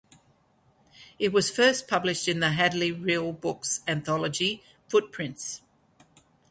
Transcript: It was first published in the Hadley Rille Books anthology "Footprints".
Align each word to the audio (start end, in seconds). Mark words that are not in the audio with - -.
It 1.19 1.31
was 1.31 1.51
first 1.51 1.87
published 1.87 2.27
in 2.27 2.39
the 2.39 2.53
Hadley 2.53 2.91
Rille 2.91 3.39
Books 3.39 3.81
anthology 3.87 4.63
"Footprints". 4.89 5.61